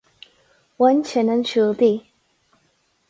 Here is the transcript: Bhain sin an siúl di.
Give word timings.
Bhain 0.79 0.99
sin 1.09 1.31
an 1.33 1.43
siúl 1.51 1.71
di. 1.81 1.91